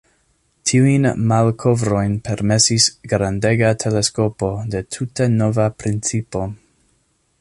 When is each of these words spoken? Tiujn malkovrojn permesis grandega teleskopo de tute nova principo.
Tiujn 0.69 1.03
malkovrojn 1.31 2.15
permesis 2.29 2.87
grandega 3.11 3.69
teleskopo 3.85 4.51
de 4.77 4.83
tute 4.97 5.29
nova 5.35 5.69
principo. 5.85 6.43